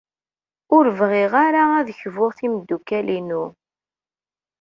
[0.75, 3.43] Ur bɣiɣ ara ad kbuɣ timeddukal-inu.